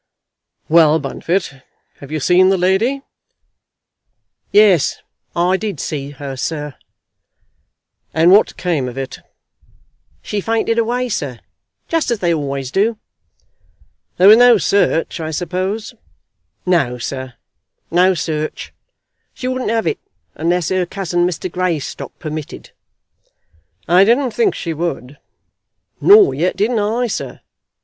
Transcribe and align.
"Well, 0.67 0.97
Bunfit, 0.97 1.61
have 1.97 2.11
you 2.11 2.19
seen 2.19 2.49
the 2.49 2.57
lady?" 2.57 3.03
"Yes, 4.51 4.99
I 5.35 5.57
did 5.57 5.79
see 5.79 6.09
her, 6.09 6.35
sir." 6.35 6.73
"And 8.11 8.31
what 8.31 8.57
came 8.57 8.89
of 8.89 8.97
it?" 8.97 9.19
"She 10.23 10.41
fainted 10.41 10.79
away, 10.79 11.07
sir 11.09 11.39
just 11.87 12.09
as 12.09 12.17
they 12.17 12.33
always 12.33 12.71
do." 12.71 12.97
"There 14.17 14.27
was 14.27 14.37
no 14.37 14.57
search, 14.57 15.19
I 15.19 15.29
suppose?" 15.29 15.93
"No, 16.65 16.97
sir; 16.97 17.35
no 17.91 18.15
search. 18.15 18.73
She 19.35 19.47
wouldn't 19.47 19.69
have 19.69 19.85
it, 19.85 19.99
unless 20.33 20.69
her 20.69 20.87
cousin, 20.87 21.27
Mr. 21.27 21.47
Greystock, 21.47 22.17
permitted." 22.17 22.71
"I 23.87 24.03
didn't 24.03 24.31
think 24.31 24.55
she 24.55 24.73
would." 24.73 25.19
"Nor 26.01 26.33
yet 26.33 26.55
didn't 26.57 26.79
I, 26.79 27.05
sir. 27.05 27.41